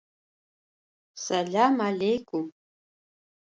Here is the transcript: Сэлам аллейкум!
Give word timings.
Сэлам 1.23 1.75
аллейкум! 1.87 2.45